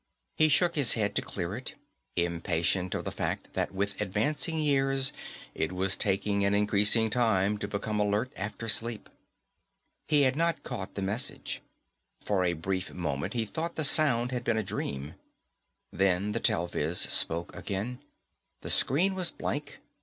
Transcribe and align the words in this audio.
He 0.35 0.49
shook 0.49 0.73
his 0.73 0.95
head 0.95 1.13
to 1.15 1.21
clear 1.21 1.55
it, 1.55 1.75
impatient 2.15 2.95
of 2.95 3.05
the 3.05 3.11
fact 3.11 3.49
that 3.53 3.71
with 3.71 4.01
advancing 4.01 4.57
years 4.57 5.13
it 5.53 5.71
was 5.71 5.95
taking 5.95 6.43
an 6.43 6.55
increasing 6.55 7.11
time 7.11 7.59
to 7.59 7.67
become 7.67 7.99
alert 7.99 8.33
after 8.35 8.67
sleep. 8.67 9.11
He 10.07 10.23
had 10.23 10.35
not 10.35 10.63
caught 10.63 10.95
the 10.95 11.03
message. 11.03 11.61
For 12.19 12.43
a 12.43 12.53
brief 12.53 12.91
moment 12.91 13.33
he 13.35 13.45
thought 13.45 13.75
the 13.75 13.83
sound 13.83 14.31
had 14.31 14.43
been 14.43 14.57
a 14.57 14.63
dream. 14.63 15.13
Then 15.93 16.31
the 16.31 16.39
telviz 16.39 16.97
spoke 16.99 17.55
again. 17.55 17.99
The 18.61 18.71
screen 18.71 19.13
was 19.13 19.29
blank. 19.29 19.81